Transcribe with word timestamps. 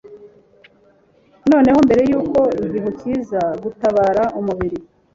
Noneho 1.51 1.79
mbere 1.87 2.01
yuko 2.11 2.39
igihu 2.63 2.89
kiza 2.99 3.41
gutabara 3.63 4.23
umubiri 4.39 4.77